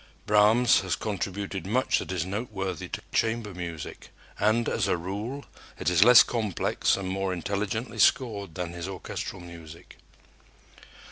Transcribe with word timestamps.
Brahms 0.25 0.79
has 0.79 0.95
contributed 0.95 1.67
much 1.67 1.99
that 1.99 2.11
is 2.11 2.25
noteworthy 2.25 2.87
to 2.87 3.03
chamber 3.13 3.53
music, 3.53 4.09
and, 4.39 4.67
as 4.67 4.87
a 4.87 4.97
rule, 4.97 5.45
it 5.79 5.91
is 5.91 6.03
less 6.03 6.23
complex 6.23 6.97
and 6.97 7.07
more 7.07 7.31
intelligently 7.31 7.99
scored 7.99 8.55
than 8.55 8.73
his 8.73 8.87
orchestral 8.87 9.41
music. 9.43 9.97